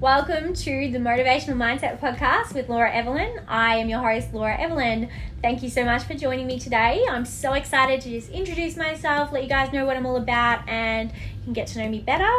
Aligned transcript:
Welcome 0.00 0.54
to 0.54 0.92
the 0.92 0.98
Motivational 0.98 1.56
Mindset 1.56 1.98
Podcast 1.98 2.54
with 2.54 2.68
Laura 2.68 2.88
Evelyn. 2.88 3.40
I 3.48 3.78
am 3.78 3.88
your 3.88 3.98
host, 3.98 4.32
Laura 4.32 4.56
Evelyn. 4.56 5.08
Thank 5.42 5.60
you 5.60 5.68
so 5.68 5.84
much 5.84 6.04
for 6.04 6.14
joining 6.14 6.46
me 6.46 6.60
today. 6.60 7.04
I'm 7.10 7.24
so 7.24 7.54
excited 7.54 8.00
to 8.02 8.08
just 8.08 8.30
introduce 8.30 8.76
myself, 8.76 9.32
let 9.32 9.42
you 9.42 9.48
guys 9.48 9.72
know 9.72 9.84
what 9.86 9.96
I'm 9.96 10.06
all 10.06 10.14
about, 10.14 10.68
and 10.68 11.10
you 11.10 11.42
can 11.42 11.52
get 11.52 11.66
to 11.68 11.80
know 11.80 11.88
me 11.88 11.98
better. 11.98 12.30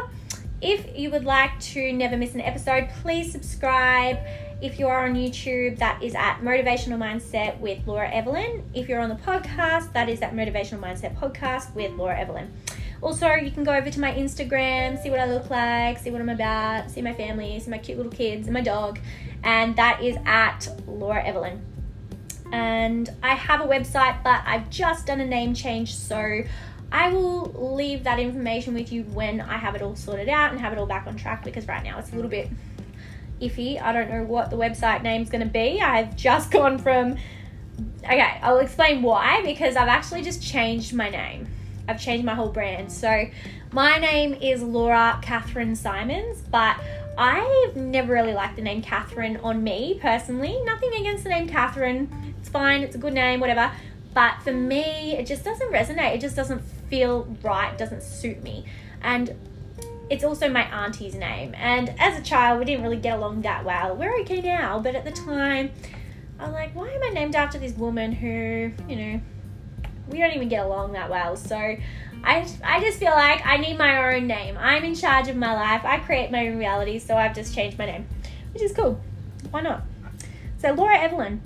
If 0.61 0.98
you 0.98 1.11
would 1.11 1.25
like 1.25 1.59
to 1.59 1.91
never 1.91 2.16
miss 2.16 2.34
an 2.34 2.39
episode, 2.39 2.88
please 3.02 3.30
subscribe. 3.30 4.20
If 4.62 4.80
you 4.80 4.88
are 4.88 5.05
on 5.05 5.16
YouTube, 5.16 5.80
that 5.80 6.02
is 6.02 6.16
at 6.16 6.39
Motivational 6.39 6.98
Mindset 6.98 7.60
with 7.60 7.86
Laura 7.86 8.10
Evelyn. 8.10 8.64
If 8.73 8.88
you're 8.88 9.02
on 9.02 9.10
the 9.10 9.16
podcast, 9.16 9.91
that 9.91 10.07
is 10.07 10.21
at 10.21 10.34
Motivational 10.34 10.80
Mindset 10.80 11.14
Podcast 11.18 11.76
with 11.76 11.91
Laura 11.91 12.18
Evelyn. 12.18 12.54
Also, 13.02 13.31
you 13.34 13.52
can 13.52 13.63
go 13.63 13.73
over 13.73 13.89
to 13.89 14.00
my 14.00 14.13
Instagram, 14.13 15.01
see 15.01 15.10
what 15.10 15.19
I 15.19 15.25
look 15.25 15.50
like, 15.50 16.00
see 16.00 16.11
what 16.11 16.19
I'm 16.19 16.29
about, 16.29 16.92
see 16.92 17.01
my 17.01 17.14
family, 17.14 17.60
see 17.60 17.71
my 17.71 17.78
cute 17.78 17.97
little 17.97 18.11
kids, 18.11 18.47
and 18.47 18.54
my 18.54 18.61
dog, 18.61 19.00
and 19.43 19.75
that 19.78 20.04
is 20.04 20.18
at 20.25 20.68
Laura 20.86 21.24
Evelyn. 21.24 21.61
And 22.51 23.10
I 23.24 23.36
have 23.36 23.61
a 23.61 23.65
website, 23.65 24.21
but 24.24 24.41
I've 24.46 24.69
just 24.69 25.05
done 25.05 25.21
a 25.21 25.25
name 25.25 25.54
change, 25.54 25.96
so 25.96 26.41
I 26.91 27.11
will 27.11 27.75
leave 27.75 28.04
that 28.04 28.19
information 28.19 28.74
with 28.74 28.91
you 28.91 29.04
when 29.04 29.39
I 29.39 29.57
have 29.57 29.75
it 29.75 29.82
all 29.82 29.96
sorted 29.96 30.27
out 30.27 30.52
and 30.52 30.60
have 30.60 30.74
it 30.74 30.79
all 30.79 30.88
back 30.88 31.07
on 31.07 31.16
track 31.16 31.46
because 31.46 31.68
right 31.68 31.83
now 31.83 32.00
it's 32.00 32.11
a 32.11 32.16
little 32.16 32.31
bit 32.31 32.50
iffy. 33.39 33.81
I 33.81 33.94
don't 33.94 34.09
know 34.09 34.23
what 34.23 34.50
the 34.50 34.58
website 34.58 35.03
name's 35.03 35.30
going 35.30 35.44
to 35.44 35.50
be. 35.50 35.80
I've 35.81 36.16
just 36.16 36.52
gone 36.52 36.77
from. 36.77 37.17
Okay, 38.03 38.39
I'll 38.41 38.59
explain 38.59 39.02
why 39.03 39.41
because 39.44 39.75
I've 39.75 39.88
actually 39.88 40.23
just 40.23 40.41
changed 40.44 40.94
my 40.94 41.09
name. 41.09 41.47
I've 41.89 42.00
changed 42.00 42.23
my 42.23 42.36
whole 42.36 42.50
brand. 42.50 42.92
So 42.92 43.25
my 43.72 43.97
name 43.97 44.36
is 44.36 44.61
Laura 44.61 45.20
Catherine 45.23 45.75
Simons, 45.75 46.42
but 46.52 46.78
I've 47.17 47.75
never 47.75 48.13
really 48.13 48.33
liked 48.33 48.55
the 48.55 48.61
name 48.61 48.83
Catherine 48.83 49.38
on 49.38 49.63
me 49.63 49.97
personally. 50.00 50.61
Nothing 50.63 50.94
against 50.94 51.23
the 51.23 51.31
name 51.31 51.50
Catherine. 51.50 52.36
It's 52.39 52.47
fine, 52.47 52.83
it's 52.83 52.95
a 52.95 53.00
good 53.00 53.13
name, 53.13 53.39
whatever. 53.39 53.72
But 54.13 54.41
for 54.44 54.53
me, 54.53 55.17
it 55.17 55.25
just 55.25 55.44
doesn't 55.44 55.72
resonate. 55.72 56.16
It 56.16 56.22
just 56.22 56.36
doesn't 56.36 56.61
feel 56.89 57.36
right, 57.44 57.75
doesn't 57.78 58.03
suit 58.03 58.44
me. 58.44 58.66
And 59.02 59.35
it's 60.11 60.23
also 60.23 60.47
my 60.47 60.63
auntie's 60.72 61.16
name. 61.16 61.56
And 61.56 61.94
as 62.00 62.19
a 62.19 62.22
child, 62.22 62.59
we 62.59 62.66
didn't 62.66 62.83
really 62.83 62.97
get 62.97 63.17
along 63.17 63.41
that 63.41 63.66
well. 63.66 63.95
We're 63.95 64.19
okay 64.22 64.41
now, 64.41 64.80
but 64.80 64.95
at 64.95 65.06
the 65.06 65.11
time, 65.11 65.72
I 66.39 66.45
was 66.45 66.53
like, 66.53 66.75
why 66.75 66.89
am 66.89 67.03
I 67.03 67.09
named 67.09 67.35
after 67.35 67.58
this 67.58 67.73
woman 67.73 68.11
who, 68.11 68.72
you 68.88 68.95
know, 68.95 69.22
we 70.09 70.19
don't 70.19 70.33
even 70.33 70.49
get 70.49 70.65
along 70.65 70.93
that 70.93 71.09
well. 71.09 71.35
So 71.35 71.55
I, 71.55 72.47
I 72.63 72.79
just 72.81 72.99
feel 72.99 73.11
like 73.11 73.45
I 73.45 73.57
need 73.57 73.77
my 73.77 74.16
own 74.16 74.27
name. 74.27 74.57
I'm 74.57 74.83
in 74.83 74.95
charge 74.95 75.27
of 75.29 75.35
my 75.35 75.53
life. 75.53 75.85
I 75.85 75.99
create 75.99 76.31
my 76.31 76.47
own 76.47 76.57
reality, 76.57 76.99
so 76.99 77.16
I've 77.16 77.35
just 77.35 77.53
changed 77.55 77.77
my 77.77 77.85
name, 77.85 78.07
which 78.53 78.63
is 78.63 78.73
cool. 78.73 78.99
Why 79.51 79.61
not? 79.61 79.83
So 80.57 80.73
Laura 80.73 80.97
Evelyn 80.97 81.41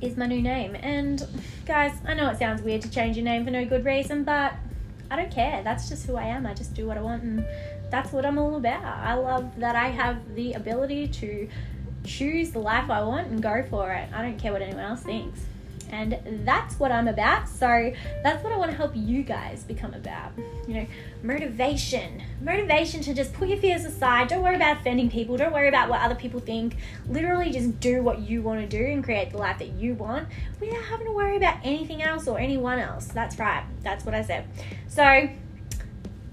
is 0.00 0.16
my 0.16 0.26
new 0.26 0.42
name. 0.42 0.74
And 0.74 1.26
guys, 1.64 1.92
I 2.06 2.14
know 2.14 2.28
it 2.28 2.38
sounds 2.38 2.60
weird 2.62 2.82
to 2.82 2.90
change 2.90 3.16
your 3.16 3.24
name 3.24 3.44
for 3.44 3.50
no 3.50 3.64
good 3.64 3.84
reason, 3.84 4.24
but 4.24 4.52
I 5.10 5.16
don't 5.16 5.30
care. 5.30 5.62
That's 5.62 5.88
just 5.88 6.06
who 6.06 6.16
I 6.16 6.24
am. 6.24 6.46
I 6.46 6.54
just 6.54 6.74
do 6.74 6.86
what 6.86 6.98
I 6.98 7.02
want 7.02 7.22
and 7.22 7.44
that's 7.90 8.12
what 8.12 8.24
I'm 8.24 8.38
all 8.38 8.56
about. 8.56 8.82
I 8.82 9.14
love 9.14 9.58
that 9.58 9.76
I 9.76 9.88
have 9.88 10.34
the 10.34 10.54
ability 10.54 11.08
to 11.08 11.48
choose 12.04 12.50
the 12.50 12.58
life 12.58 12.90
I 12.90 13.02
want 13.02 13.28
and 13.28 13.42
go 13.42 13.62
for 13.68 13.92
it. 13.92 14.08
I 14.12 14.22
don't 14.22 14.38
care 14.38 14.52
what 14.52 14.62
anyone 14.62 14.82
else 14.82 15.02
thinks 15.02 15.40
and 15.92 16.18
that's 16.46 16.80
what 16.80 16.90
I'm 16.90 17.06
about. 17.06 17.48
So 17.48 17.92
that's 18.22 18.42
what 18.42 18.52
I 18.52 18.56
want 18.56 18.70
to 18.70 18.76
help 18.76 18.92
you 18.94 19.22
guys 19.22 19.62
become 19.62 19.92
about. 19.92 20.32
You 20.66 20.74
know, 20.74 20.86
motivation. 21.22 22.22
Motivation 22.40 23.02
to 23.02 23.14
just 23.14 23.34
put 23.34 23.48
your 23.48 23.58
fears 23.58 23.84
aside. 23.84 24.28
Don't 24.28 24.42
worry 24.42 24.56
about 24.56 24.78
offending 24.78 25.10
people. 25.10 25.36
Don't 25.36 25.52
worry 25.52 25.68
about 25.68 25.90
what 25.90 26.00
other 26.00 26.14
people 26.14 26.40
think. 26.40 26.76
Literally 27.08 27.50
just 27.50 27.78
do 27.78 28.02
what 28.02 28.20
you 28.20 28.40
want 28.40 28.60
to 28.60 28.66
do 28.66 28.84
and 28.84 29.04
create 29.04 29.30
the 29.30 29.38
life 29.38 29.58
that 29.58 29.68
you 29.74 29.94
want 29.94 30.28
without 30.58 30.82
having 30.84 31.06
to 31.06 31.12
worry 31.12 31.36
about 31.36 31.58
anything 31.62 32.02
else 32.02 32.26
or 32.26 32.38
anyone 32.38 32.78
else. 32.78 33.06
That's 33.06 33.38
right. 33.38 33.64
That's 33.82 34.04
what 34.04 34.14
I 34.14 34.22
said. 34.22 34.46
So 34.88 35.28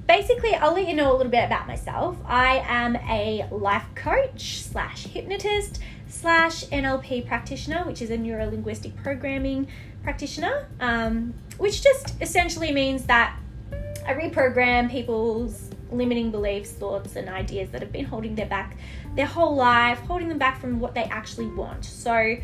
basically 0.07 0.55
i'll 0.55 0.73
let 0.73 0.87
you 0.87 0.95
know 0.95 1.11
a 1.11 1.15
little 1.15 1.31
bit 1.31 1.43
about 1.43 1.67
myself 1.67 2.17
i 2.25 2.63
am 2.67 2.95
a 2.95 3.47
life 3.51 3.85
coach 3.93 4.59
slash 4.63 5.03
hypnotist 5.03 5.79
slash 6.09 6.65
NLP 6.65 7.27
practitioner, 7.27 7.83
which 7.85 8.01
is 8.01 8.09
a 8.09 8.17
neuro 8.17 8.49
linguistic 8.49 8.95
programming 8.97 9.67
practitioner, 10.03 10.67
um, 10.79 11.33
which 11.57 11.81
just 11.81 12.21
essentially 12.21 12.71
means 12.71 13.05
that 13.05 13.37
I 14.05 14.13
reprogram 14.13 14.89
people's 14.89 15.69
limiting 15.91 16.31
beliefs, 16.31 16.71
thoughts, 16.71 17.15
and 17.15 17.29
ideas 17.29 17.69
that 17.71 17.81
have 17.81 17.91
been 17.91 18.05
holding 18.05 18.35
them 18.35 18.49
back 18.49 18.77
their 19.15 19.25
whole 19.25 19.55
life, 19.55 19.99
holding 19.99 20.29
them 20.29 20.37
back 20.37 20.59
from 20.59 20.79
what 20.79 20.93
they 20.93 21.03
actually 21.03 21.47
want. 21.47 21.85
So 21.85 22.35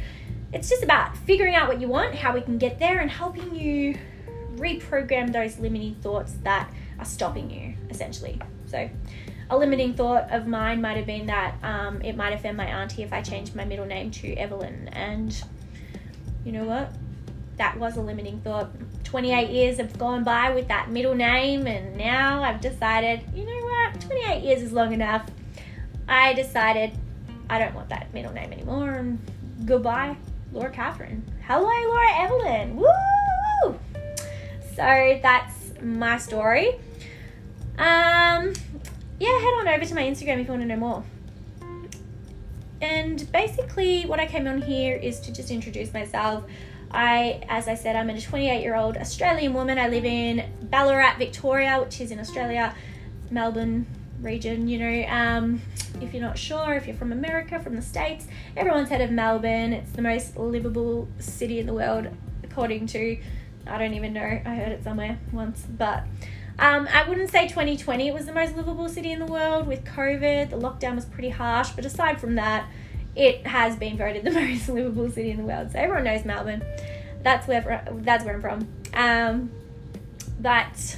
it's 0.54 0.70
just 0.70 0.84
about 0.84 1.18
figuring 1.18 1.56
out 1.56 1.68
what 1.68 1.82
you 1.82 1.88
want, 1.88 2.16
how 2.16 2.34
we 2.34 2.42
can 2.42 2.58
get 2.58 2.80
there, 2.80 3.00
and 3.00 3.10
helping 3.10 3.56
you 3.56 3.98
reprogram 4.56 5.32
those 5.34 5.60
limiting 5.60 5.96
thoughts 5.96 6.34
that 6.44 6.72
are 7.00 7.06
stopping 7.06 7.50
you, 7.50 7.76
essentially. 7.90 8.40
So 8.68 8.90
a 9.50 9.58
limiting 9.58 9.94
thought 9.94 10.32
of 10.32 10.48
mine 10.48 10.82
might 10.82 10.98
have 10.98 11.06
been 11.06 11.28
that 11.28 11.56
um, 11.64 12.02
it 12.02 12.16
might 12.16 12.34
offend 12.34 12.58
my 12.58 12.66
auntie 12.66 13.04
if 13.04 13.14
I 13.14 13.22
changed 13.22 13.56
my 13.56 13.66
middle 13.66 13.86
name 13.86 14.12
to 14.12 14.34
Evelyn. 14.36 14.90
And 14.92 15.40
you 16.44 16.52
know 16.52 16.64
what? 16.64 16.92
That 17.58 17.78
was 17.78 17.98
a 17.98 18.02
limiting 18.02 18.40
thought. 18.42 18.70
28 19.04 19.50
years 19.50 19.78
have 19.78 19.98
gone 19.98 20.24
by 20.24 20.52
with 20.52 20.68
that 20.68 20.90
middle 20.90 21.16
name, 21.16 21.68
and 21.68 21.96
now 21.96 22.44
I've 22.44 22.60
decided, 22.60 23.22
you 23.34 23.46
know 23.46 23.92
what? 23.92 24.02
28 24.02 24.44
years 24.44 24.62
is 24.62 24.74
long 24.74 24.94
enough. 24.94 25.30
I 26.08 26.34
decided 26.34 26.92
I 27.50 27.60
don't 27.60 27.74
want 27.74 27.90
that 27.90 28.14
middle 28.14 28.34
name 28.34 28.52
anymore, 28.52 28.92
and 28.92 29.20
goodbye, 29.66 30.18
Laura 30.52 30.72
Catherine. 30.72 31.24
Hello, 31.48 31.64
Laura 31.64 32.10
Evelyn. 32.16 32.76
Woo! 32.76 33.80
So 34.76 35.20
that's 35.22 35.80
my 35.82 36.18
story. 36.18 36.80
Um, 37.78 38.54
yeah, 39.20 39.40
head 39.40 39.54
on 39.60 39.68
over 39.68 39.86
to 39.86 39.96
my 39.96 40.04
Instagram 40.04 40.40
if 40.40 40.48
you 40.48 40.54
want 40.54 40.62
to 40.62 40.68
know 40.68 40.76
more. 40.76 41.04
And 42.82 43.32
basically, 43.32 44.04
what 44.04 44.20
I 44.20 44.28
came 44.28 44.48
on 44.48 44.62
here 44.62 44.96
is 44.96 45.20
to 45.22 45.34
just 45.34 45.50
introduce 45.50 45.94
myself. 45.94 46.44
I, 46.92 47.44
as 47.50 47.68
I 47.68 47.76
said, 47.76 47.96
I'm 47.96 48.10
a 48.10 48.20
28 48.20 48.62
year 48.62 48.76
old 48.76 48.98
Australian 48.98 49.54
woman. 49.54 49.80
I 49.80 49.88
live 49.88 50.06
in 50.06 50.46
Ballarat, 50.64 51.16
Victoria, 51.18 51.80
which 51.82 52.00
is 52.02 52.12
in 52.12 52.20
Australia, 52.20 52.76
Melbourne 53.32 53.86
region. 54.22 54.68
You 54.68 54.80
know, 54.80 55.08
um, 55.10 55.62
if 56.02 56.14
you're 56.14 56.22
not 56.22 56.38
sure, 56.38 56.74
if 56.74 56.86
you're 56.86 56.96
from 56.96 57.12
America, 57.12 57.60
from 57.60 57.76
the 57.76 57.82
States, 57.82 58.28
everyone's 58.56 58.90
heard 58.90 59.02
of 59.02 59.12
Melbourne. 59.12 59.74
It's 59.74 59.92
the 59.92 60.02
most 60.02 60.38
livable 60.38 61.08
city 61.20 61.60
in 61.60 61.66
the 61.66 61.74
world, 61.74 62.08
according 62.44 62.88
to, 62.88 63.18
I 63.68 63.78
don't 63.78 63.94
even 63.94 64.14
know, 64.14 64.42
I 64.46 64.56
heard 64.56 64.72
it 64.72 64.84
somewhere 64.84 65.18
once, 65.32 65.66
but 65.70 66.04
um, 66.58 66.88
I 66.94 67.08
wouldn't 67.08 67.30
say 67.30 67.48
2020 67.48 68.08
it 68.08 68.14
was 68.14 68.26
the 68.26 68.34
most 68.34 68.56
livable 68.56 68.88
city 68.88 69.12
in 69.12 69.20
the 69.20 69.26
world 69.26 69.68
with 69.68 69.84
COVID. 69.84 70.50
The 70.50 70.58
lockdown 70.58 70.96
was 70.96 71.06
pretty 71.06 71.30
harsh, 71.30 71.72
but 71.72 71.86
aside 71.86 72.20
from 72.20 72.36
that, 72.36 72.68
it 73.16 73.46
has 73.48 73.76
been 73.76 73.98
voted 73.98 74.24
the 74.24 74.32
most 74.40 74.70
livable 74.70 75.10
city 75.10 75.32
in 75.32 75.38
the 75.38 75.44
world. 75.44 75.72
So 75.72 75.80
everyone 75.80 76.06
knows 76.06 76.24
Melbourne. 76.26 76.64
That's 77.24 77.48
where 77.48 77.86
that's 77.92 78.24
where 78.24 78.36
I'm 78.36 78.42
from. 78.42 78.68
Um, 78.94 79.52
but 80.40 80.98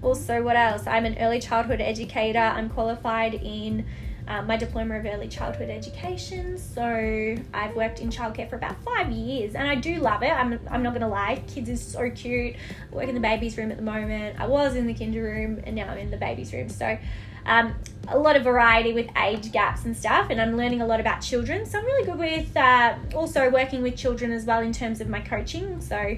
also, 0.00 0.42
what 0.42 0.56
else? 0.56 0.86
I'm 0.86 1.04
an 1.04 1.18
early 1.18 1.40
childhood 1.40 1.80
educator. 1.80 2.38
I'm 2.38 2.70
qualified 2.70 3.34
in 3.34 3.86
um, 4.28 4.46
my 4.46 4.56
diploma 4.56 4.98
of 4.98 5.04
early 5.04 5.28
childhood 5.28 5.70
education. 5.70 6.56
So 6.58 7.36
I've 7.52 7.76
worked 7.76 8.00
in 8.00 8.10
childcare 8.10 8.48
for 8.48 8.56
about 8.56 8.76
five 8.82 9.10
years 9.10 9.54
and 9.54 9.68
I 9.68 9.74
do 9.74 9.96
love 9.96 10.22
it. 10.22 10.32
I'm, 10.32 10.58
I'm 10.70 10.82
not 10.82 10.94
gonna 10.94 11.08
lie, 11.08 11.42
kids 11.46 11.68
is 11.68 11.82
so 11.82 12.10
cute. 12.10 12.56
I 12.90 12.94
work 12.94 13.08
in 13.08 13.14
the 13.14 13.20
baby's 13.20 13.56
room 13.58 13.70
at 13.70 13.76
the 13.76 13.82
moment. 13.82 14.40
I 14.40 14.46
was 14.46 14.76
in 14.76 14.86
the 14.86 14.94
kinder 14.94 15.22
room 15.22 15.60
and 15.64 15.76
now 15.76 15.88
I'm 15.88 15.98
in 15.98 16.10
the 16.10 16.16
baby's 16.16 16.52
room. 16.52 16.68
So 16.68 16.98
um, 17.46 17.74
a 18.08 18.18
lot 18.18 18.36
of 18.36 18.44
variety 18.44 18.92
with 18.92 19.08
age 19.16 19.52
gaps 19.52 19.84
and 19.84 19.96
stuff, 19.96 20.28
and 20.30 20.40
I'm 20.40 20.56
learning 20.56 20.80
a 20.80 20.86
lot 20.86 21.00
about 21.00 21.20
children. 21.20 21.66
So 21.66 21.78
I'm 21.78 21.84
really 21.84 22.06
good 22.06 22.18
with 22.18 22.56
uh, 22.56 22.94
also 23.14 23.50
working 23.50 23.82
with 23.82 23.96
children 23.96 24.32
as 24.32 24.44
well 24.44 24.60
in 24.60 24.72
terms 24.72 25.00
of 25.00 25.08
my 25.08 25.20
coaching. 25.20 25.80
So 25.80 26.16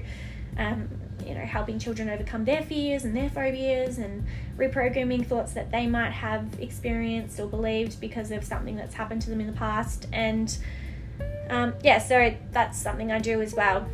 um, 0.57 0.89
you 1.27 1.35
know, 1.35 1.41
helping 1.41 1.77
children 1.77 2.09
overcome 2.09 2.45
their 2.45 2.63
fears 2.63 3.03
and 3.03 3.15
their 3.15 3.29
phobias 3.29 3.97
and 3.97 4.25
reprogramming 4.57 5.25
thoughts 5.25 5.53
that 5.53 5.71
they 5.71 5.85
might 5.87 6.11
have 6.11 6.59
experienced 6.59 7.39
or 7.39 7.47
believed 7.47 7.99
because 7.99 8.31
of 8.31 8.43
something 8.43 8.75
that's 8.75 8.93
happened 8.93 9.21
to 9.23 9.29
them 9.29 9.41
in 9.41 9.47
the 9.47 9.53
past. 9.53 10.07
And 10.13 10.57
um, 11.49 11.73
yeah, 11.83 11.99
so 11.99 12.33
that's 12.51 12.77
something 12.77 13.11
I 13.11 13.19
do 13.19 13.41
as 13.41 13.53
well. 13.53 13.87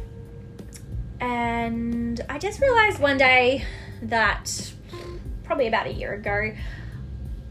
And 1.20 2.22
I 2.30 2.38
just 2.38 2.60
realized 2.62 3.00
one 3.00 3.18
day 3.18 3.66
that 4.04 4.74
probably 5.44 5.68
about 5.68 5.88
a 5.88 5.94
year 5.94 6.14
ago, 6.14 6.54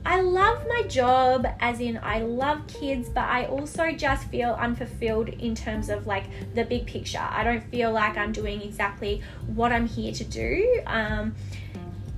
I 0.05 0.21
love 0.21 0.67
my 0.69 0.83
job, 0.89 1.47
as 1.61 1.81
in, 1.81 1.99
I 2.03 2.21
love 2.21 2.67
kids, 2.67 3.09
but 3.09 3.25
I 3.25 3.47
also 3.47 3.93
just 3.93 4.27
feel 4.29 4.57
unfulfilled 4.59 5.29
in 5.29 5.55
terms 5.55 5.89
of 5.89 6.07
like 6.07 6.25
the 6.55 6.65
big 6.65 6.87
picture. 6.87 7.21
I 7.21 7.45
don't 7.45 7.63
feel 7.71 7.93
like 7.93 8.17
I'm 8.17 8.33
doing 8.33 8.63
exactly 8.63 9.23
what 9.47 9.73
I'm 9.73 9.87
here 9.87 10.13
to 10.13 10.25
do. 10.25 10.83
Um, 10.87 11.37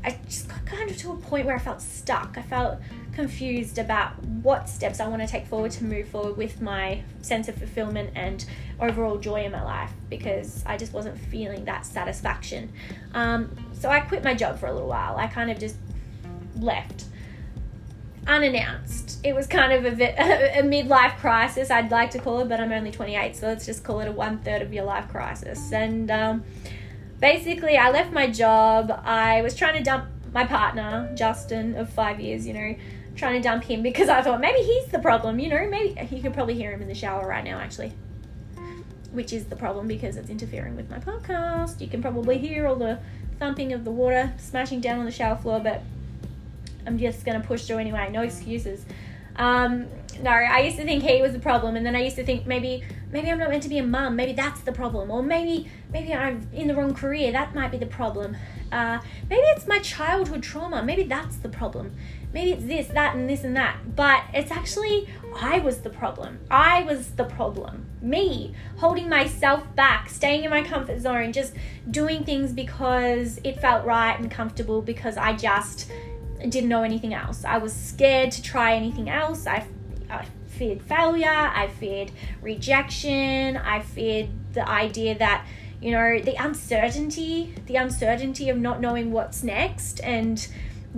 I 0.03 0.19
just 0.27 0.49
got 0.49 0.65
kind 0.65 0.91
of 0.91 0.97
to 0.99 1.13
a 1.13 1.17
point 1.17 1.47
where 1.47 1.57
I 1.57 1.59
felt 1.59 1.83
stuck. 1.83 2.37
I 2.39 2.43
felt 2.43 2.79
confused 3.13 3.79
about 3.79 4.19
what 4.25 4.69
steps 4.69 4.99
I 4.99 5.07
want 5.07 5.23
to 5.23 5.29
take 5.29 5.47
forward 5.47 5.71
to 5.73 5.85
move 5.85 6.09
forward 6.09 6.37
with 6.37 6.61
my 6.61 7.03
sense 7.23 7.49
of 7.49 7.55
fulfillment 7.57 8.11
and 8.15 8.45
overall 8.81 9.19
joy 9.19 9.45
in 9.45 9.53
my 9.53 9.63
life 9.63 9.93
because 10.11 10.65
I 10.67 10.77
just 10.77 10.93
wasn't 10.93 11.19
feeling 11.19 11.65
that 11.67 11.87
satisfaction. 11.87 12.73
Um, 13.13 13.55
so 13.73 13.89
I 13.89 14.01
quit 14.01 14.25
my 14.25 14.35
job 14.35 14.59
for 14.59 14.67
a 14.67 14.73
little 14.73 14.89
while. 14.89 15.17
I 15.17 15.27
kind 15.27 15.51
of 15.51 15.59
just 15.59 15.77
left 16.59 17.05
unannounced. 18.27 19.21
It 19.25 19.35
was 19.35 19.47
kind 19.47 19.73
of 19.73 20.01
a, 20.01 20.05
a, 20.59 20.63
midlife 20.63 21.19
crisis, 21.19 21.71
I'd 21.71 21.91
like 21.91 22.11
to 22.13 22.19
call 22.19 22.41
it, 22.41 22.49
but 22.49 22.61
I'm 22.61 22.73
only 22.73 22.91
28, 22.91 23.37
so 23.37 23.47
let's 23.47 23.67
just 23.67 23.85
call 23.85 24.01
it 24.01 24.09
a 24.09 24.13
one 24.13 24.39
third 24.39 24.63
of 24.63 24.73
your 24.73 24.85
life 24.85 25.09
crisis. 25.09 25.73
And 25.73 26.11
um, 26.11 26.45
basically, 27.21 27.77
I 27.77 27.91
left 27.91 28.13
my 28.13 28.27
job. 28.29 28.91
I 29.05 29.43
was 29.43 29.55
trying 29.55 29.77
to 29.79 29.83
dump 29.83 30.07
my 30.33 30.45
partner, 30.45 31.13
Justin, 31.15 31.77
of 31.77 31.89
five 31.91 32.21
years, 32.21 32.47
you 32.47 32.53
know, 32.53 32.75
trying 33.17 33.41
to 33.41 33.49
dump 33.49 33.65
him 33.65 33.83
because 33.83 34.09
I 34.09 34.23
thought 34.23 34.41
maybe 34.41 34.59
he's 34.59 34.87
the 34.87 34.99
problem, 34.99 35.39
you 35.39 35.49
know, 35.49 35.69
maybe 35.69 35.97
you 36.11 36.23
could 36.23 36.35
probably 36.35 36.55
hear 36.55 36.73
him 36.73 36.83
in 36.83 36.89
the 36.89 36.95
shower 36.95 37.27
right 37.27 37.45
now, 37.45 37.59
actually. 37.59 37.93
Which 39.13 39.33
is 39.33 39.45
the 39.45 39.55
problem 39.55 39.87
because 39.87 40.17
it's 40.17 40.29
interfering 40.29 40.75
with 40.75 40.91
my 40.91 40.99
podcast. 40.99 41.81
You 41.81 41.87
can 41.87 42.03
probably 42.03 42.37
hear 42.39 42.67
all 42.67 42.75
the 42.75 42.99
thumping 43.39 43.73
of 43.73 43.85
the 43.85 43.93
water 43.93 44.33
smashing 44.39 44.81
down 44.81 44.99
on 44.99 45.05
the 45.05 45.13
shower 45.13 45.37
floor, 45.37 45.61
but 45.61 45.83
I'm 46.87 46.99
just 46.99 47.25
gonna 47.25 47.41
push 47.41 47.67
through 47.67 47.79
anyway. 47.79 48.11
No 48.11 48.23
excuses. 48.23 48.85
Um, 49.37 49.87
no, 50.23 50.31
I 50.31 50.61
used 50.61 50.77
to 50.77 50.85
think 50.85 51.03
he 51.03 51.21
was 51.21 51.33
the 51.33 51.41
problem, 51.41 51.77
and 51.77 51.85
then 51.85 51.97
I 51.97 52.03
used 52.03 52.17
to 52.17 52.25
think 52.25 52.47
maybe 52.47 52.85
maybe 53.11 53.31
I'm 53.31 53.39
not 53.39 53.51
meant 53.51 53.63
to 53.65 53.69
be 53.69 53.79
a 53.79 53.83
mum. 53.83 54.17
Maybe 54.17 54.33
that's 54.33 54.61
the 54.61 54.73
problem, 54.73 55.11
or 55.11 55.23
maybe 55.23 55.69
maybe 55.93 56.15
I'm 56.15 56.47
in 56.53 56.69
the 56.69 56.75
wrong 56.75 56.95
career. 56.95 57.33
That 57.33 57.55
might 57.55 57.71
be 57.71 57.79
the 57.79 57.87
problem. 57.87 58.37
Uh, 58.71 59.01
maybe 59.29 59.43
it's 59.49 59.67
my 59.67 59.79
childhood 59.81 60.43
trauma. 60.43 60.83
Maybe 60.83 61.05
that's 61.05 61.37
the 61.37 61.49
problem. 61.49 61.93
Maybe 62.33 62.51
it's 62.51 62.65
this, 62.65 62.89
that, 62.89 63.15
and 63.15 63.31
this 63.31 63.45
and 63.45 63.57
that. 63.57 63.95
But 63.95 64.25
it's 64.33 64.51
actually 64.51 65.09
I 65.41 65.61
was 65.61 65.79
the 65.79 65.91
problem. 65.91 66.41
I 66.51 66.83
was 66.83 67.11
the 67.11 67.25
problem. 67.25 67.87
Me 68.01 68.55
holding 68.77 69.09
myself 69.09 69.63
back, 69.75 70.09
staying 70.09 70.45
in 70.45 70.51
my 70.51 70.63
comfort 70.63 71.01
zone, 71.01 71.33
just 71.33 71.55
doing 71.91 72.25
things 72.25 72.53
because 72.53 73.41
it 73.45 73.61
felt 73.61 73.85
right 73.85 74.19
and 74.19 74.31
comfortable 74.31 74.83
because 74.83 75.17
I 75.17 75.35
just 75.35 75.91
didn't 76.51 76.69
know 76.69 76.83
anything 76.83 77.15
else. 77.15 77.45
I 77.45 77.59
was 77.59 77.73
scared 77.73 78.31
to 78.33 78.43
try 78.43 78.75
anything 78.75 79.09
else. 79.09 79.47
I, 79.47 79.67
I 80.11 80.27
feared 80.47 80.83
failure. 80.83 81.29
I 81.29 81.69
feared 81.69 82.11
rejection. 82.43 83.57
I 83.57 83.81
feared 83.81 84.29
the 84.53 84.69
idea 84.69 85.19
that, 85.19 85.47
you 85.81 85.91
know, 85.91 86.21
the 86.21 86.35
uncertainty, 86.37 87.55
the 87.67 87.77
uncertainty 87.77 88.49
of 88.49 88.59
not 88.59 88.81
knowing 88.81 89.11
what's 89.11 89.43
next 89.43 90.01
and 90.01 90.47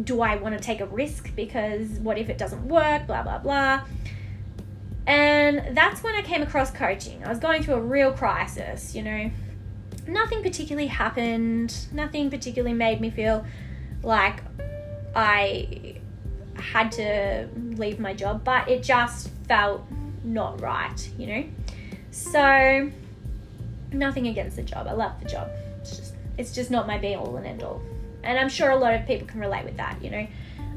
do 0.03 0.21
I 0.21 0.37
want 0.37 0.57
to 0.57 0.63
take 0.63 0.81
a 0.81 0.87
risk 0.87 1.35
because 1.35 1.89
what 2.01 2.19
if 2.19 2.29
it 2.29 2.37
doesn't 2.37 2.69
work, 2.69 3.07
blah, 3.07 3.23
blah, 3.23 3.39
blah. 3.39 3.83
And 5.07 5.77
that's 5.77 6.03
when 6.03 6.15
I 6.15 6.23
came 6.23 6.43
across 6.43 6.71
coaching. 6.71 7.25
I 7.25 7.29
was 7.29 7.39
going 7.39 7.63
through 7.63 7.75
a 7.75 7.81
real 7.81 8.13
crisis, 8.13 8.95
you 8.95 9.03
know. 9.03 9.31
Nothing 10.07 10.43
particularly 10.43 10.89
happened, 10.89 11.75
nothing 11.93 12.31
particularly 12.31 12.75
made 12.75 13.01
me 13.01 13.11
feel 13.11 13.45
like 14.03 14.41
I 15.17 15.97
had 16.57 16.93
to 16.93 17.49
leave 17.55 17.99
my 17.99 18.13
job, 18.13 18.45
but 18.45 18.69
it 18.69 18.83
just 18.83 19.31
felt 19.49 19.83
not 20.23 20.61
right, 20.61 21.11
you 21.17 21.27
know? 21.27 21.45
So, 22.11 22.91
nothing 23.93 24.27
against 24.27 24.57
the 24.57 24.63
job. 24.63 24.87
I 24.87 24.93
love 24.93 25.19
the 25.23 25.29
job. 25.29 25.51
It's 25.81 25.97
just, 25.97 26.15
it's 26.37 26.55
just 26.55 26.71
not 26.71 26.87
my 26.87 26.99
be 26.99 27.15
all 27.15 27.35
and 27.37 27.47
end 27.47 27.63
all. 27.63 27.81
And 28.23 28.39
I'm 28.39 28.51
sure 28.51 28.71
a 28.71 28.77
lot 28.77 28.93
of 28.95 29.07
people 29.07 29.27
can 29.27 29.41
relate 29.41 29.65
with 29.65 29.79
that, 29.79 30.03
you 30.03 30.11
know? 30.11 30.27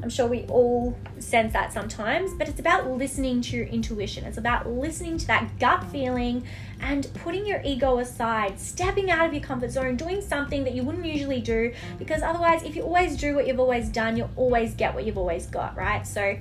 I'm 0.01 0.09
sure 0.09 0.27
we 0.27 0.45
all 0.45 0.97
sense 1.19 1.53
that 1.53 1.73
sometimes, 1.73 2.33
but 2.33 2.47
it's 2.47 2.59
about 2.59 2.89
listening 2.89 3.41
to 3.41 3.57
your 3.57 3.65
intuition. 3.65 4.23
It's 4.25 4.37
about 4.37 4.67
listening 4.67 5.17
to 5.17 5.27
that 5.27 5.59
gut 5.59 5.83
feeling 5.91 6.45
and 6.79 7.07
putting 7.15 7.45
your 7.45 7.61
ego 7.63 7.99
aside, 7.99 8.59
stepping 8.59 9.11
out 9.11 9.25
of 9.25 9.33
your 9.33 9.43
comfort 9.43 9.71
zone, 9.71 9.97
doing 9.97 10.21
something 10.21 10.63
that 10.63 10.73
you 10.73 10.83
wouldn't 10.83 11.05
usually 11.05 11.41
do 11.41 11.73
because 11.97 12.21
otherwise, 12.21 12.63
if 12.63 12.75
you 12.75 12.83
always 12.83 13.17
do 13.17 13.35
what 13.35 13.47
you've 13.47 13.59
always 13.59 13.89
done, 13.89 14.15
you'll 14.15 14.31
always 14.35 14.73
get 14.73 14.93
what 14.93 15.05
you've 15.05 15.17
always 15.17 15.47
got, 15.47 15.75
right? 15.75 16.07
So 16.07 16.37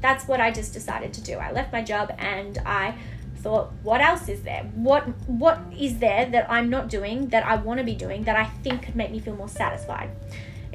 that's 0.00 0.26
what 0.26 0.40
I 0.40 0.50
just 0.50 0.72
decided 0.72 1.12
to 1.14 1.20
do. 1.20 1.34
I 1.34 1.52
left 1.52 1.72
my 1.72 1.82
job 1.82 2.12
and 2.18 2.58
I 2.66 2.94
thought 3.36 3.70
what 3.82 4.00
else 4.00 4.28
is 4.28 4.42
there 4.42 4.64
what 4.74 5.04
what 5.28 5.60
is 5.78 5.98
there 5.98 6.26
that 6.26 6.50
i'm 6.50 6.68
not 6.68 6.88
doing 6.88 7.28
that 7.28 7.46
i 7.46 7.54
want 7.54 7.78
to 7.78 7.84
be 7.84 7.94
doing 7.94 8.24
that 8.24 8.34
i 8.34 8.44
think 8.64 8.82
could 8.82 8.96
make 8.96 9.12
me 9.12 9.20
feel 9.20 9.36
more 9.36 9.48
satisfied 9.48 10.10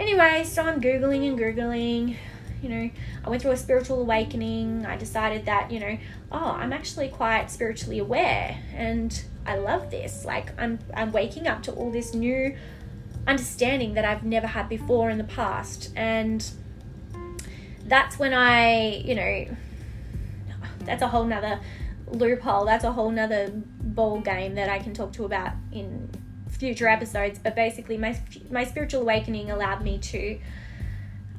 Anyway, 0.01 0.43
so 0.43 0.63
I'm 0.63 0.81
Googling 0.81 1.27
and 1.27 1.37
Googling. 1.37 2.15
You 2.63 2.69
know, 2.69 2.89
I 3.23 3.29
went 3.29 3.43
through 3.43 3.51
a 3.51 3.57
spiritual 3.57 4.01
awakening. 4.01 4.83
I 4.83 4.97
decided 4.97 5.45
that, 5.45 5.69
you 5.69 5.79
know, 5.79 5.95
oh, 6.31 6.57
I'm 6.57 6.73
actually 6.73 7.09
quite 7.09 7.51
spiritually 7.51 7.99
aware 7.99 8.57
and 8.73 9.23
I 9.45 9.57
love 9.57 9.91
this. 9.91 10.25
Like 10.25 10.59
I'm 10.59 10.79
I'm 10.95 11.11
waking 11.11 11.45
up 11.45 11.61
to 11.63 11.71
all 11.73 11.91
this 11.91 12.15
new 12.15 12.57
understanding 13.27 13.93
that 13.93 14.03
I've 14.03 14.23
never 14.23 14.47
had 14.47 14.67
before 14.67 15.11
in 15.11 15.19
the 15.19 15.23
past. 15.23 15.91
And 15.95 16.49
that's 17.85 18.17
when 18.17 18.33
I, 18.33 19.03
you 19.05 19.13
know, 19.13 19.45
that's 20.79 21.03
a 21.03 21.09
whole 21.09 21.25
nother 21.25 21.59
loophole. 22.07 22.65
That's 22.65 22.85
a 22.85 22.91
whole 22.91 23.11
nother 23.11 23.51
ball 23.53 24.19
game 24.19 24.55
that 24.55 24.67
I 24.67 24.79
can 24.79 24.95
talk 24.95 25.13
to 25.13 25.25
about 25.25 25.53
in 25.71 26.09
future 26.61 26.87
episodes, 26.87 27.39
but 27.39 27.55
basically, 27.55 27.97
my 27.97 28.15
my 28.51 28.63
spiritual 28.63 29.01
awakening 29.01 29.49
allowed 29.49 29.81
me 29.83 29.97
to 29.97 30.39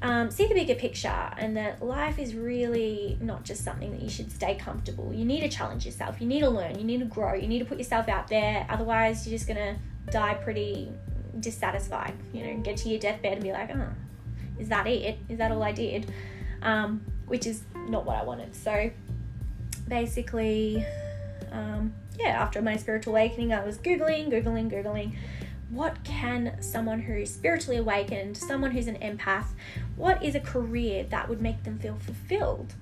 um, 0.03 0.33
see 0.33 0.49
the 0.49 0.55
bigger 0.55 0.75
picture 0.75 1.31
and 1.39 1.57
that 1.57 1.81
life 1.81 2.19
is 2.19 2.35
really 2.35 3.17
not 3.21 3.45
just 3.45 3.63
something 3.63 3.93
that 3.93 4.03
you 4.03 4.11
should 4.11 4.33
stay 4.33 4.57
comfortable. 4.57 5.15
You 5.15 5.25
need 5.25 5.43
to 5.43 5.49
challenge 5.49 5.87
yourself. 5.87 6.21
You 6.21 6.27
need 6.27 6.41
to 6.41 6.51
learn. 6.51 6.77
You 6.77 6.85
need 6.85 6.99
to 6.99 7.07
grow. 7.07 7.35
You 7.35 7.47
need 7.47 7.61
to 7.61 7.65
put 7.65 7.79
yourself 7.79 8.09
out 8.09 8.27
there. 8.27 8.67
Otherwise, 8.69 9.25
you're 9.25 9.39
just 9.39 9.47
gonna 9.47 9.77
die 10.11 10.35
pretty 10.35 10.91
dissatisfied. 11.39 12.15
You 12.33 12.45
know, 12.45 12.61
get 12.61 12.77
to 12.79 12.89
your 12.89 12.99
deathbed 12.99 13.35
and 13.35 13.43
be 13.45 13.53
like, 13.53 13.71
oh, 13.71 13.91
is 14.59 14.69
that 14.71 14.89
it? 14.89 15.19
Is 15.29 15.39
that 15.39 15.53
all 15.53 15.63
I 15.63 15.71
did? 15.71 16.13
Um, 16.63 17.01
which 17.27 17.47
is 17.47 17.63
not 17.89 18.05
what 18.05 18.17
I 18.17 18.25
wanted. 18.25 18.57
So 18.57 18.91
basically, 19.87 20.85
um, 21.53 21.95
yeah, 22.23 22.31
after 22.31 22.63
my 22.63 22.77
spiritual 22.77 23.15
awakening, 23.15 23.53
I 23.53 23.65
was 23.65 23.79
Googling, 23.79 24.31
Googling, 24.31 24.71
Googling. 24.71 25.15
What 25.71 26.05
can 26.05 26.61
someone 26.61 27.01
who's 27.01 27.33
spiritually 27.33 27.79
awakened, 27.79 28.37
someone 28.37 28.73
who's 28.73 28.89
an 28.89 28.97
empath, 28.97 29.47
what 29.97 30.23
is 30.23 30.35
a 30.35 30.41
career 30.41 31.05
that 31.05 31.29
would 31.29 31.41
make 31.41 31.65
them 31.65 31.79
feel 31.79 31.97
fulfilled? 31.97 32.75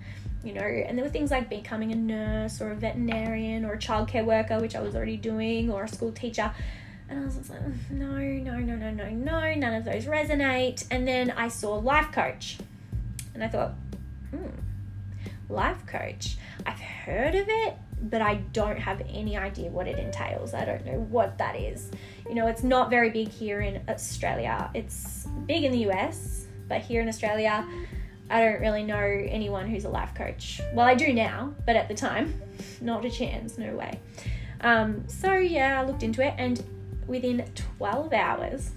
You 0.43 0.55
know, 0.55 0.63
and 0.63 0.97
there 0.97 1.05
were 1.05 1.11
things 1.11 1.31
like 1.31 1.49
becoming 1.49 1.93
a 1.93 1.97
nurse 1.97 2.61
or 2.61 2.73
a 2.73 2.75
veterinarian 2.75 3.65
or 3.65 3.75
a 3.75 3.79
childcare 3.79 4.25
worker, 4.25 4.59
which 4.59 4.75
I 4.75 4.81
was 4.81 4.97
already 4.97 5.17
doing, 5.17 5.71
or 5.71 5.85
a 5.85 5.89
school 5.89 6.13
teacher. 6.13 6.51
And 7.09 7.21
I 7.21 7.25
was 7.25 7.51
like, 7.51 7.61
no, 7.91 8.17
no, 8.17 8.59
no, 8.59 8.77
no, 8.77 8.91
no, 8.91 9.11
no, 9.11 9.55
none 9.55 9.75
of 9.75 9.85
those 9.85 10.07
resonate. 10.07 10.85
And 10.91 11.07
then 11.07 11.31
I 11.31 11.49
saw 11.49 11.75
life 11.75 12.11
coach. 12.13 12.59
And 13.35 13.45
I 13.45 13.49
thought, 13.49 13.75
hmm, 14.31 14.47
life 15.49 15.85
coach. 15.87 16.37
I've 16.65 16.81
heard 16.81 17.35
of 17.35 17.47
it, 17.49 17.77
but 18.03 18.23
I 18.23 18.37
don't 18.53 18.79
have 18.79 19.03
any 19.09 19.37
idea 19.37 19.71
what 19.71 19.87
it 19.87 19.99
entails. 19.99 20.55
I 20.55 20.65
don't 20.65 20.85
know 20.87 21.01
what 21.11 21.37
that 21.39 21.57
is. 21.57 21.91
You 22.29 22.35
know, 22.35 22.47
it's 22.47 22.63
not 22.63 22.91
very 22.91 23.11
big 23.11 23.29
here 23.29 23.61
in 23.61 23.83
Australia. 23.89 24.71
It's 24.75 25.27
big 25.47 25.65
in 25.65 25.73
the 25.73 25.91
US, 25.91 26.47
but 26.69 26.81
here 26.81 27.03
in 27.03 27.09
Australia, 27.09 27.67
I 28.31 28.41
don't 28.41 28.61
really 28.61 28.85
know 28.85 28.97
anyone 28.97 29.69
who's 29.69 29.85
a 29.85 29.89
life 29.89 30.15
coach. 30.15 30.61
Well, 30.73 30.87
I 30.87 30.95
do 30.95 31.13
now, 31.13 31.55
but 31.67 31.77
at 31.77 31.89
the 31.89 31.95
time, 31.95 32.41
not 32.81 33.05
a 33.05 33.11
chance, 33.11 33.59
no 33.59 33.75
way. 33.75 34.01
Um, 34.63 35.07
so, 35.09 35.35
yeah, 35.35 35.81
I 35.81 35.85
looked 35.85 36.03
into 36.03 36.23
it, 36.23 36.35
and 36.39 36.63
within 37.07 37.45
12 37.79 38.13
hours 38.13 38.71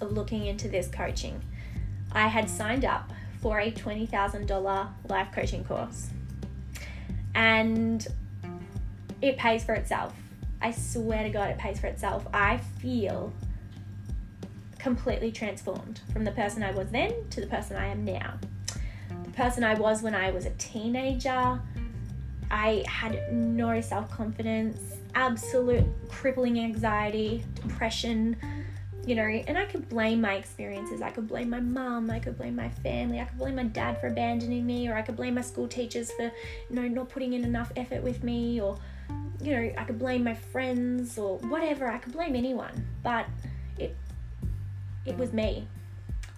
of 0.00 0.12
looking 0.12 0.46
into 0.46 0.68
this 0.68 0.88
coaching, 0.88 1.42
I 2.12 2.28
had 2.28 2.48
signed 2.48 2.84
up 2.84 3.12
for 3.40 3.60
a 3.60 3.70
$20,000 3.70 4.88
life 5.08 5.28
coaching 5.32 5.64
course. 5.64 6.08
And 7.34 8.06
it 9.22 9.36
pays 9.36 9.64
for 9.64 9.74
itself. 9.74 10.14
I 10.62 10.70
swear 10.72 11.22
to 11.22 11.30
God, 11.30 11.50
it 11.50 11.58
pays 11.58 11.80
for 11.80 11.86
itself. 11.86 12.26
I 12.34 12.58
feel 12.80 13.32
completely 14.78 15.30
transformed 15.30 16.00
from 16.12 16.24
the 16.24 16.30
person 16.32 16.62
I 16.62 16.72
was 16.72 16.90
then 16.90 17.12
to 17.30 17.40
the 17.40 17.46
person 17.46 17.76
I 17.76 17.88
am 17.88 18.04
now. 18.04 18.38
The 19.24 19.30
person 19.32 19.64
I 19.64 19.74
was 19.74 20.02
when 20.02 20.14
I 20.14 20.30
was 20.30 20.46
a 20.46 20.50
teenager, 20.50 21.60
I 22.50 22.84
had 22.86 23.32
no 23.32 23.80
self 23.80 24.10
confidence, 24.10 24.80
absolute 25.14 25.84
crippling 26.08 26.58
anxiety, 26.58 27.44
depression, 27.54 28.36
you 29.06 29.14
know, 29.14 29.22
and 29.22 29.56
I 29.56 29.66
could 29.66 29.88
blame 29.88 30.20
my 30.20 30.34
experiences. 30.34 31.00
I 31.00 31.10
could 31.10 31.28
blame 31.28 31.50
my 31.50 31.60
mum, 31.60 32.10
I 32.10 32.18
could 32.18 32.36
blame 32.36 32.56
my 32.56 32.68
family, 32.68 33.20
I 33.20 33.24
could 33.24 33.38
blame 33.38 33.56
my 33.56 33.64
dad 33.64 34.00
for 34.00 34.08
abandoning 34.08 34.66
me, 34.66 34.88
or 34.88 34.94
I 34.94 35.02
could 35.02 35.16
blame 35.16 35.34
my 35.34 35.42
school 35.42 35.68
teachers 35.68 36.10
for, 36.12 36.24
you 36.24 36.32
know, 36.76 36.86
not 36.88 37.08
putting 37.08 37.32
in 37.34 37.44
enough 37.44 37.72
effort 37.76 38.02
with 38.02 38.22
me, 38.24 38.60
or 38.60 38.78
you 39.40 39.52
know, 39.54 39.72
I 39.78 39.84
could 39.84 39.98
blame 39.98 40.24
my 40.24 40.34
friends 40.34 41.18
or 41.18 41.38
whatever. 41.38 41.90
I 41.90 41.98
could 41.98 42.12
blame 42.12 42.36
anyone, 42.36 42.86
but 43.02 43.26
it 43.78 43.96
it 45.06 45.16
was 45.16 45.32
me. 45.32 45.66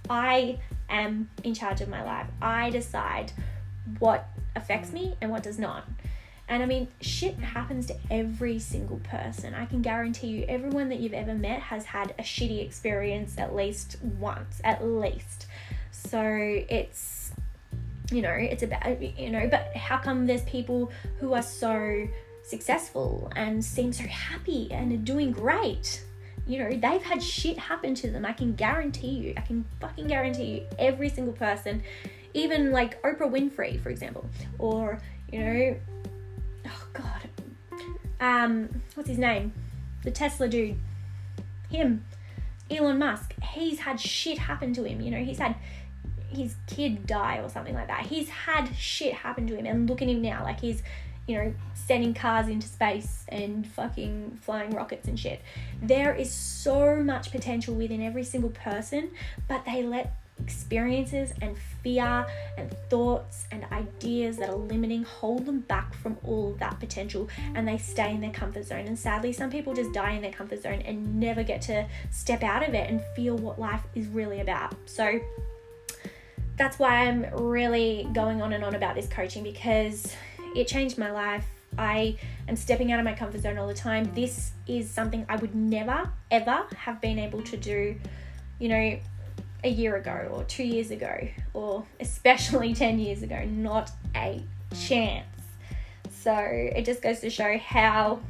I 0.08 0.58
am 0.88 1.30
in 1.42 1.54
charge 1.54 1.80
of 1.80 1.88
my 1.88 2.02
life. 2.04 2.26
I 2.40 2.70
decide 2.70 3.32
what 3.98 4.28
affects 4.54 4.92
me 4.92 5.16
and 5.20 5.30
what 5.30 5.42
does 5.42 5.58
not. 5.58 5.84
And 6.48 6.62
I 6.62 6.66
mean, 6.66 6.88
shit 7.00 7.36
happens 7.36 7.86
to 7.86 7.96
every 8.10 8.58
single 8.58 8.98
person. 8.98 9.54
I 9.54 9.64
can 9.64 9.80
guarantee 9.80 10.28
you, 10.28 10.44
everyone 10.48 10.88
that 10.90 11.00
you've 11.00 11.14
ever 11.14 11.34
met 11.34 11.60
has 11.60 11.84
had 11.84 12.14
a 12.18 12.22
shitty 12.22 12.64
experience 12.64 13.38
at 13.38 13.54
least 13.54 13.96
once, 14.18 14.60
at 14.62 14.84
least. 14.84 15.46
So 15.92 16.20
it's, 16.22 17.32
you 18.10 18.22
know, 18.22 18.32
it's 18.32 18.62
about, 18.62 19.00
you 19.18 19.30
know, 19.30 19.48
but 19.48 19.74
how 19.74 19.98
come 19.98 20.26
there's 20.26 20.42
people 20.42 20.92
who 21.20 21.32
are 21.32 21.42
so 21.42 22.06
successful 22.42 23.30
and 23.36 23.64
seem 23.64 23.92
so 23.92 24.04
happy 24.04 24.68
and 24.70 24.92
are 24.92 24.96
doing 24.96 25.32
great? 25.32 26.04
You 26.46 26.58
know, 26.58 26.70
they've 26.70 27.02
had 27.02 27.22
shit 27.22 27.56
happen 27.56 27.94
to 27.96 28.10
them. 28.10 28.24
I 28.24 28.32
can 28.32 28.54
guarantee 28.54 29.10
you, 29.10 29.34
I 29.36 29.42
can 29.42 29.64
fucking 29.80 30.08
guarantee 30.08 30.44
you, 30.44 30.66
every 30.78 31.08
single 31.08 31.34
person, 31.34 31.82
even 32.34 32.72
like 32.72 33.00
Oprah 33.02 33.30
Winfrey, 33.30 33.80
for 33.80 33.90
example, 33.90 34.28
or, 34.58 35.00
you 35.30 35.40
know, 35.40 35.76
oh 36.66 36.86
god, 36.92 37.28
um, 38.22 38.68
what's 38.94 39.08
his 39.08 39.18
name? 39.18 39.52
The 40.04 40.10
Tesla 40.12 40.48
dude. 40.48 40.76
Him. 41.70 42.04
Elon 42.70 42.98
Musk. 42.98 43.34
He's 43.42 43.80
had 43.80 44.00
shit 44.00 44.38
happen 44.38 44.72
to 44.74 44.84
him. 44.84 45.00
You 45.00 45.10
know, 45.10 45.18
he's 45.18 45.38
had 45.38 45.56
his 46.30 46.54
kid 46.68 47.06
die 47.06 47.38
or 47.38 47.50
something 47.50 47.74
like 47.74 47.88
that. 47.88 48.06
He's 48.06 48.28
had 48.28 48.74
shit 48.76 49.12
happen 49.12 49.46
to 49.48 49.56
him, 49.56 49.66
and 49.66 49.90
look 49.90 50.00
at 50.00 50.08
him 50.08 50.22
now. 50.22 50.44
Like 50.44 50.60
he's, 50.60 50.82
you 51.26 51.36
know, 51.36 51.54
sending 51.74 52.14
cars 52.14 52.48
into 52.48 52.66
space 52.66 53.24
and 53.28 53.66
fucking 53.66 54.38
flying 54.42 54.70
rockets 54.70 55.08
and 55.08 55.18
shit. 55.18 55.40
There 55.80 56.14
is 56.14 56.32
so 56.32 56.96
much 56.96 57.30
potential 57.30 57.74
within 57.74 58.02
every 58.02 58.24
single 58.24 58.50
person, 58.50 59.10
but 59.48 59.64
they 59.64 59.82
let 59.82 60.14
experiences 60.40 61.32
and 61.40 61.56
fear 61.82 62.26
and 62.56 62.72
thoughts 62.90 63.46
and 63.52 63.64
ideas 63.70 64.38
that 64.38 64.48
are 64.50 64.56
limiting 64.56 65.04
hold 65.04 65.46
them 65.46 65.60
back 65.60 65.94
from 65.94 66.16
all 66.24 66.52
that 66.58 66.80
potential 66.80 67.28
and 67.54 67.68
they 67.68 67.78
stay 67.78 68.12
in 68.12 68.20
their 68.20 68.30
comfort 68.30 68.64
zone. 68.64 68.86
And 68.86 68.98
sadly, 68.98 69.32
some 69.32 69.50
people 69.50 69.74
just 69.74 69.92
die 69.92 70.12
in 70.12 70.22
their 70.22 70.32
comfort 70.32 70.62
zone 70.62 70.82
and 70.84 71.20
never 71.20 71.42
get 71.42 71.62
to 71.62 71.86
step 72.10 72.42
out 72.42 72.66
of 72.66 72.74
it 72.74 72.90
and 72.90 73.00
feel 73.14 73.36
what 73.36 73.60
life 73.60 73.82
is 73.94 74.06
really 74.08 74.40
about. 74.40 74.74
So, 74.86 75.20
that's 76.58 76.78
why 76.78 77.06
I'm 77.06 77.26
really 77.34 78.06
going 78.12 78.42
on 78.42 78.52
and 78.52 78.62
on 78.62 78.74
about 78.74 78.94
this 78.94 79.06
coaching 79.08 79.42
because 79.42 80.14
it 80.54 80.68
changed 80.68 80.98
my 80.98 81.10
life. 81.10 81.46
I 81.78 82.18
am 82.48 82.56
stepping 82.56 82.92
out 82.92 82.98
of 82.98 83.04
my 83.04 83.14
comfort 83.14 83.40
zone 83.40 83.58
all 83.58 83.66
the 83.66 83.74
time. 83.74 84.12
This 84.14 84.52
is 84.66 84.90
something 84.90 85.24
I 85.28 85.36
would 85.36 85.54
never, 85.54 86.10
ever 86.30 86.64
have 86.76 87.00
been 87.00 87.18
able 87.18 87.42
to 87.42 87.56
do, 87.56 87.96
you 88.58 88.68
know, 88.68 88.98
a 89.64 89.68
year 89.68 89.96
ago 89.96 90.28
or 90.32 90.44
two 90.44 90.64
years 90.64 90.90
ago 90.90 91.28
or 91.54 91.86
especially 92.00 92.74
10 92.84 92.98
years 92.98 93.22
ago. 93.22 93.44
Not 93.44 93.90
a 94.14 94.42
chance. 94.86 95.26
So 96.10 96.34
it 96.34 96.84
just 96.84 97.02
goes 97.02 97.20
to 97.20 97.30
show 97.30 97.58
how 97.58 98.20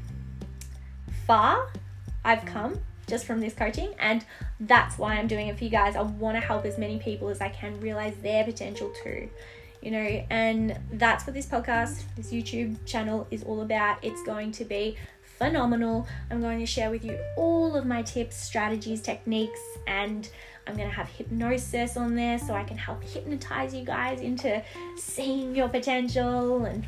far 1.27 1.69
I've 2.25 2.45
come 2.45 2.81
just 3.07 3.27
from 3.27 3.41
this 3.41 3.53
coaching, 3.53 3.95
and 3.99 4.25
that's 4.61 4.97
why 4.97 5.15
I'm 5.15 5.27
doing 5.27 5.49
it 5.49 5.59
for 5.59 5.65
you 5.65 5.71
guys. 5.71 5.97
I 5.97 6.03
want 6.03 6.37
to 6.37 6.41
help 6.41 6.65
as 6.65 6.79
many 6.79 6.99
people 6.99 7.29
as 7.29 7.41
I 7.41 7.51
can 7.51 7.79
realize 7.81 8.15
their 8.23 8.45
potential 8.45 8.91
too. 9.03 9.29
You 9.83 9.91
know, 9.91 10.25
and 10.31 10.79
that's 10.93 11.27
what 11.27 11.35
this 11.35 11.47
podcast, 11.47 12.05
this 12.17 12.33
YouTube 12.33 12.77
channel 12.87 13.27
is 13.31 13.43
all 13.43 13.63
about. 13.63 13.99
It's 14.03 14.23
going 14.23 14.53
to 14.53 14.65
be 14.65 14.97
phenomenal. 15.39 16.07
I'm 16.31 16.41
going 16.41 16.61
to 16.61 16.67
share 16.67 16.91
with 16.91 17.05
you 17.05 17.19
all 17.37 17.75
of 17.75 17.85
my 17.85 18.03
tips, 18.03 18.37
strategies, 18.37 19.03
techniques, 19.03 19.61
and 19.89 20.29
I'm 20.69 20.77
going 20.77 20.89
to 20.89 20.95
have 20.95 21.09
hypnosis 21.09 21.97
on 21.97 22.15
there 22.15 22.39
so 22.39 22.55
I 22.55 22.63
can 22.63 22.79
help 22.79 23.03
hypnotize 23.03 23.75
you 23.75 23.85
guys 23.85 24.21
into 24.21 24.63
seeing 24.97 25.57
your 25.57 25.69
potential 25.69 26.65
and 26.65 26.87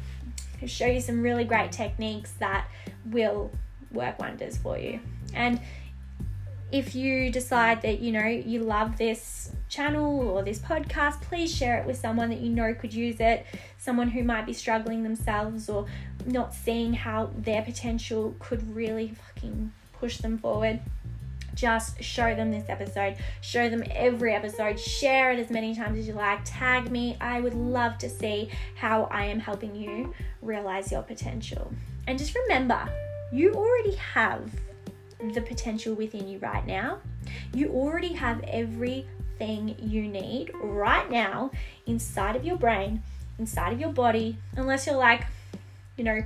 show 0.64 0.86
you 0.86 1.00
some 1.00 1.20
really 1.20 1.44
great 1.44 1.72
techniques 1.72 2.32
that 2.38 2.68
will 3.06 3.50
work 3.90 4.20
wonders 4.20 4.56
for 4.56 4.78
you. 4.78 5.00
And 5.34 5.60
if 6.70 6.94
you 6.94 7.30
decide 7.30 7.82
that 7.82 8.00
you 8.00 8.12
know 8.12 8.26
you 8.26 8.60
love 8.60 8.96
this 8.98 9.50
channel 9.68 10.28
or 10.28 10.42
this 10.42 10.58
podcast, 10.58 11.20
please 11.22 11.54
share 11.54 11.78
it 11.80 11.86
with 11.86 11.96
someone 11.98 12.30
that 12.30 12.40
you 12.40 12.50
know 12.50 12.74
could 12.74 12.94
use 12.94 13.20
it, 13.20 13.46
someone 13.78 14.08
who 14.08 14.22
might 14.22 14.46
be 14.46 14.52
struggling 14.52 15.02
themselves 15.02 15.68
or 15.68 15.86
not 16.26 16.54
seeing 16.54 16.92
how 16.92 17.30
their 17.36 17.62
potential 17.62 18.34
could 18.38 18.74
really 18.74 19.14
fucking 19.34 19.72
push 19.92 20.18
them 20.18 20.38
forward 20.38 20.80
just 21.54 22.02
show 22.02 22.34
them 22.34 22.50
this 22.50 22.68
episode, 22.68 23.16
show 23.40 23.68
them 23.68 23.84
every 23.92 24.34
episode, 24.34 24.78
share 24.78 25.32
it 25.32 25.38
as 25.38 25.50
many 25.50 25.74
times 25.74 25.98
as 25.98 26.06
you 26.06 26.14
like, 26.14 26.40
tag 26.44 26.90
me. 26.90 27.16
I 27.20 27.40
would 27.40 27.54
love 27.54 27.98
to 27.98 28.10
see 28.10 28.50
how 28.74 29.04
I 29.04 29.26
am 29.26 29.38
helping 29.38 29.74
you 29.74 30.12
realize 30.42 30.90
your 30.90 31.02
potential. 31.02 31.72
And 32.06 32.18
just 32.18 32.34
remember, 32.34 32.88
you 33.32 33.54
already 33.54 33.94
have 33.96 34.50
the 35.32 35.40
potential 35.40 35.94
within 35.94 36.28
you 36.28 36.38
right 36.38 36.66
now. 36.66 36.98
You 37.54 37.70
already 37.70 38.12
have 38.14 38.42
everything 39.34 39.76
you 39.78 40.02
need 40.02 40.50
right 40.54 41.10
now 41.10 41.50
inside 41.86 42.36
of 42.36 42.44
your 42.44 42.56
brain, 42.56 43.02
inside 43.38 43.72
of 43.72 43.80
your 43.80 43.92
body, 43.92 44.36
unless 44.56 44.86
you're 44.86 44.96
like, 44.96 45.26
you 45.96 46.04
know, 46.04 46.22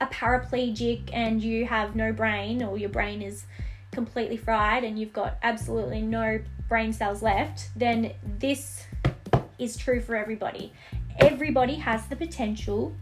a 0.00 0.06
paraplegic 0.06 1.10
and 1.12 1.42
you 1.42 1.66
have 1.66 1.94
no 1.94 2.12
brain 2.12 2.62
or 2.62 2.78
your 2.78 2.88
brain 2.88 3.22
is 3.22 3.44
completely 3.90 4.36
fried 4.36 4.84
and 4.84 4.98
you've 4.98 5.12
got 5.12 5.36
absolutely 5.42 6.00
no 6.00 6.40
brain 6.68 6.92
cells 6.92 7.22
left, 7.22 7.68
then 7.76 8.12
this 8.38 8.86
is 9.58 9.76
true 9.76 10.00
for 10.00 10.16
everybody. 10.16 10.72
Everybody 11.18 11.74
has 11.74 12.06
the 12.06 12.16
potential 12.16 12.94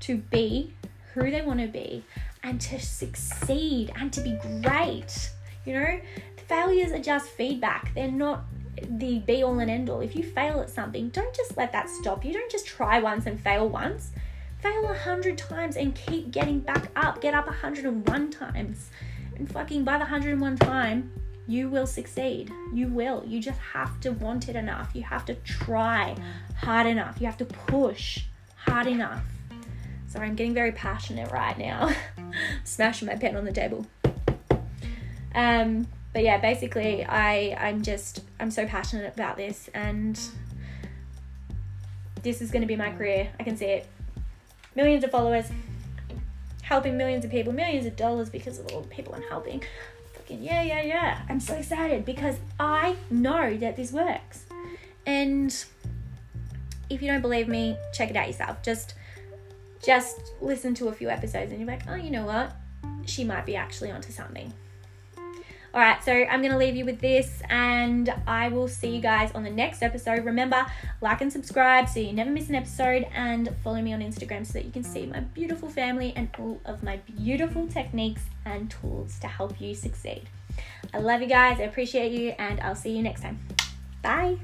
to 0.00 0.16
be 0.16 0.72
who 1.12 1.30
they 1.30 1.42
want 1.42 1.60
to 1.60 1.66
be 1.66 2.04
and 2.42 2.60
to 2.60 2.80
succeed 2.80 3.92
and 3.96 4.12
to 4.12 4.20
be 4.20 4.38
great. 4.62 5.30
You 5.66 5.74
know, 5.74 6.00
failures 6.46 6.92
are 6.92 7.00
just 7.00 7.28
feedback, 7.30 7.92
they're 7.94 8.10
not 8.10 8.44
the 8.82 9.20
be 9.20 9.42
all 9.42 9.58
and 9.58 9.70
end 9.70 9.90
all. 9.90 10.00
If 10.00 10.16
you 10.16 10.22
fail 10.22 10.60
at 10.60 10.70
something, 10.70 11.08
don't 11.10 11.34
just 11.34 11.56
let 11.56 11.72
that 11.72 11.88
stop 11.88 12.24
you. 12.24 12.32
Don't 12.32 12.50
just 12.50 12.66
try 12.66 13.00
once 13.00 13.26
and 13.26 13.40
fail 13.40 13.68
once. 13.68 14.12
Fail 14.58 14.88
a 14.88 14.94
hundred 14.94 15.36
times 15.36 15.76
and 15.76 15.94
keep 15.94 16.30
getting 16.30 16.60
back 16.60 16.90
up. 16.96 17.20
Get 17.20 17.34
up 17.34 17.48
a 17.48 17.52
hundred 17.52 17.84
and 17.84 18.06
one 18.08 18.30
times 18.30 18.90
and 19.36 19.50
fucking 19.50 19.84
by 19.84 19.94
the 19.94 20.04
101 20.04 20.56
time, 20.56 21.10
you 21.46 21.68
will 21.68 21.86
succeed. 21.86 22.50
You 22.72 22.88
will. 22.88 23.24
You 23.26 23.40
just 23.40 23.58
have 23.58 24.00
to 24.00 24.10
want 24.10 24.48
it 24.48 24.56
enough. 24.56 24.90
You 24.94 25.02
have 25.02 25.24
to 25.26 25.34
try 25.36 26.16
hard 26.56 26.86
enough. 26.86 27.20
You 27.20 27.26
have 27.26 27.36
to 27.38 27.44
push 27.44 28.24
hard 28.56 28.86
enough. 28.86 29.24
Sorry, 30.06 30.28
I'm 30.28 30.36
getting 30.36 30.54
very 30.54 30.72
passionate 30.72 31.30
right 31.32 31.58
now. 31.58 31.90
Smashing 32.64 33.08
my 33.08 33.16
pen 33.16 33.36
on 33.36 33.44
the 33.44 33.52
table. 33.52 33.86
Um, 35.34 35.88
but 36.14 36.22
yeah, 36.22 36.38
basically, 36.38 37.04
I 37.04 37.56
I'm 37.58 37.82
just 37.82 38.22
I'm 38.38 38.50
so 38.50 38.66
passionate 38.66 39.12
about 39.12 39.36
this, 39.36 39.68
and 39.74 40.18
this 42.22 42.40
is 42.40 42.52
going 42.52 42.62
to 42.62 42.68
be 42.68 42.76
my 42.76 42.90
mm. 42.90 42.96
career. 42.96 43.30
I 43.38 43.42
can 43.42 43.56
see 43.56 43.66
it. 43.66 43.86
Millions 44.76 45.02
of 45.02 45.10
followers, 45.10 45.50
helping 46.62 46.96
millions 46.96 47.24
of 47.24 47.32
people, 47.32 47.52
millions 47.52 47.84
of 47.84 47.96
dollars 47.96 48.30
because 48.30 48.60
of 48.60 48.72
all 48.72 48.80
the 48.80 48.88
people 48.88 49.12
I'm 49.14 49.22
helping. 49.22 49.62
Fucking 50.14 50.42
yeah, 50.42 50.62
yeah, 50.62 50.82
yeah. 50.82 51.22
I'm 51.28 51.40
so 51.40 51.54
excited 51.54 52.04
because 52.04 52.36
I 52.60 52.94
know 53.10 53.56
that 53.56 53.76
this 53.76 53.90
works. 53.90 54.46
And 55.06 55.52
if 56.88 57.02
you 57.02 57.08
don't 57.08 57.22
believe 57.22 57.48
me, 57.48 57.76
check 57.92 58.10
it 58.10 58.16
out 58.16 58.28
yourself. 58.28 58.62
Just 58.62 58.94
just 59.84 60.32
listen 60.40 60.74
to 60.74 60.88
a 60.88 60.92
few 60.92 61.10
episodes 61.10 61.50
and 61.50 61.60
you're 61.60 61.68
like, 61.68 61.82
oh, 61.88 61.96
you 61.96 62.10
know 62.10 62.24
what? 62.24 62.52
She 63.04 63.24
might 63.24 63.44
be 63.44 63.56
actually 63.56 63.90
onto 63.90 64.12
something. 64.12 64.52
All 65.74 65.80
right, 65.80 66.00
so 66.04 66.12
I'm 66.12 66.40
going 66.40 66.52
to 66.52 66.56
leave 66.56 66.76
you 66.76 66.84
with 66.84 67.00
this 67.00 67.42
and 67.50 68.08
I 68.28 68.46
will 68.46 68.68
see 68.68 68.94
you 68.94 69.00
guys 69.00 69.32
on 69.32 69.42
the 69.42 69.50
next 69.50 69.82
episode. 69.82 70.24
Remember, 70.24 70.64
like 71.00 71.20
and 71.20 71.32
subscribe 71.32 71.88
so 71.88 71.98
you 71.98 72.12
never 72.12 72.30
miss 72.30 72.48
an 72.48 72.54
episode 72.54 73.08
and 73.12 73.52
follow 73.64 73.82
me 73.82 73.92
on 73.92 73.98
Instagram 73.98 74.46
so 74.46 74.52
that 74.52 74.64
you 74.66 74.70
can 74.70 74.84
see 74.84 75.04
my 75.06 75.18
beautiful 75.18 75.68
family 75.68 76.12
and 76.14 76.28
all 76.38 76.60
of 76.64 76.84
my 76.84 76.98
beautiful 77.18 77.66
techniques 77.66 78.22
and 78.44 78.70
tools 78.70 79.18
to 79.18 79.26
help 79.26 79.60
you 79.60 79.74
succeed. 79.74 80.28
I 80.92 80.98
love 80.98 81.20
you 81.22 81.26
guys, 81.26 81.58
I 81.58 81.64
appreciate 81.64 82.12
you, 82.12 82.36
and 82.38 82.60
I'll 82.60 82.76
see 82.76 82.96
you 82.96 83.02
next 83.02 83.22
time. 83.22 83.40
Bye. 84.00 84.38